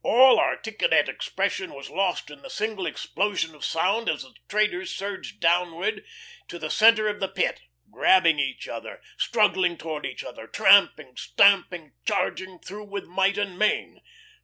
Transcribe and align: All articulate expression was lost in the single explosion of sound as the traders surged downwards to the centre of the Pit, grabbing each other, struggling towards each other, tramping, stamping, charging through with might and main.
All 0.03 0.39
articulate 0.39 1.07
expression 1.07 1.75
was 1.75 1.91
lost 1.91 2.31
in 2.31 2.41
the 2.41 2.49
single 2.49 2.87
explosion 2.87 3.53
of 3.53 3.63
sound 3.63 4.09
as 4.09 4.23
the 4.23 4.33
traders 4.49 4.91
surged 4.91 5.39
downwards 5.39 5.99
to 6.47 6.57
the 6.57 6.71
centre 6.71 7.07
of 7.07 7.19
the 7.19 7.27
Pit, 7.27 7.61
grabbing 7.91 8.39
each 8.39 8.67
other, 8.67 8.99
struggling 9.19 9.77
towards 9.77 10.07
each 10.07 10.23
other, 10.23 10.47
tramping, 10.47 11.15
stamping, 11.17 11.91
charging 12.03 12.57
through 12.57 12.85
with 12.85 13.03
might 13.05 13.37
and 13.37 13.59
main. 13.59 14.01